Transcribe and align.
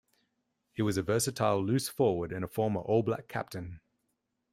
He 0.73 0.81
was 0.81 0.97
a 0.97 1.03
versatile 1.03 1.63
loose 1.63 1.87
forward 1.87 2.31
and 2.31 2.43
a 2.43 2.47
former 2.47 2.79
All 2.79 3.03
Black 3.03 3.27
captain. 3.27 3.81